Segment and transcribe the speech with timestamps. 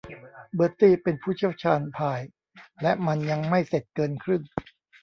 [0.55, 2.19] เบอร์ตี้เป็นผู้เชี่ยวชาญพาย
[2.81, 4.41] และมันยังไม่เสร็จเกินครึ่ง